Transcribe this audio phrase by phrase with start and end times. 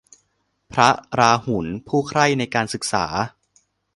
[0.73, 3.05] พระราหุล ผู้ใคร่ในการศึกษา